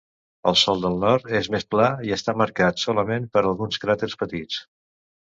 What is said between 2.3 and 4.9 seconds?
marcat solament per alguns cràters petits.